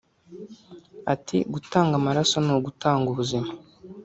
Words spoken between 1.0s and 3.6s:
Ati “Gutanga amaraso ni ugutanga ubuzima